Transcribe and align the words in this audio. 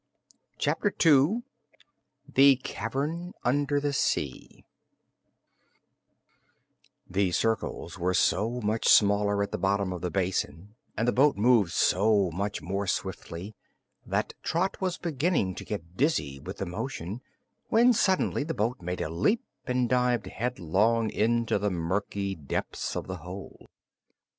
Chapter 0.57 0.89
Two 0.89 1.43
The 2.27 2.55
Cavern 2.63 3.33
Under 3.43 3.79
the 3.79 3.93
Sea 3.93 4.65
The 7.07 7.31
circles 7.31 7.99
were 7.99 8.15
so 8.15 8.59
much 8.61 8.89
smaller 8.89 9.43
at 9.43 9.51
the 9.51 9.59
bottom 9.59 9.93
of 9.93 10.01
the 10.01 10.09
basin, 10.09 10.73
and 10.97 11.07
the 11.07 11.11
boat 11.11 11.37
moved 11.37 11.71
so 11.73 12.31
much 12.31 12.63
more 12.63 12.87
swiftly, 12.87 13.53
that 14.03 14.33
Trot 14.41 14.81
was 14.81 14.97
beginning 14.97 15.53
to 15.53 15.63
get 15.63 15.95
dizzy 15.97 16.39
with 16.39 16.57
the 16.57 16.65
motion, 16.65 17.21
when 17.69 17.93
suddenly 17.93 18.43
the 18.43 18.55
boat 18.55 18.81
made 18.81 19.01
a 19.01 19.07
leap 19.11 19.43
and 19.67 19.87
dived 19.87 20.25
headlong 20.25 21.11
into 21.11 21.59
the 21.59 21.69
murky 21.69 22.33
depths 22.33 22.95
of 22.95 23.05
the 23.05 23.17
hole. 23.17 23.69